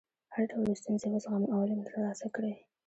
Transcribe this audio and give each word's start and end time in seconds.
هر 0.33 0.43
ډول 0.51 0.67
ستونزې 0.81 1.07
وزغمئ 1.09 1.47
او 1.53 1.59
علم 1.63 1.79
ترلاسه 1.89 2.25
کړئ. 2.35 2.53